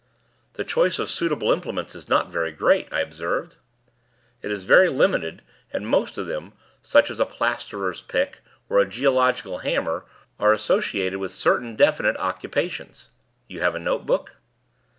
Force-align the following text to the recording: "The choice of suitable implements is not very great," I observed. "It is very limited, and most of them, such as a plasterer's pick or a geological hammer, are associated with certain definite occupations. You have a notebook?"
"The 0.53 0.63
choice 0.63 0.97
of 0.97 1.11
suitable 1.11 1.51
implements 1.51 1.93
is 1.93 2.09
not 2.09 2.31
very 2.31 2.51
great," 2.51 2.87
I 2.91 3.01
observed. 3.01 3.57
"It 4.41 4.49
is 4.49 4.63
very 4.63 4.89
limited, 4.89 5.43
and 5.71 5.87
most 5.87 6.17
of 6.17 6.25
them, 6.25 6.53
such 6.81 7.11
as 7.11 7.19
a 7.19 7.25
plasterer's 7.27 8.01
pick 8.01 8.39
or 8.67 8.79
a 8.79 8.87
geological 8.89 9.59
hammer, 9.59 10.05
are 10.39 10.53
associated 10.53 11.19
with 11.19 11.31
certain 11.33 11.75
definite 11.75 12.17
occupations. 12.17 13.11
You 13.47 13.61
have 13.61 13.75
a 13.75 13.79
notebook?" 13.79 14.37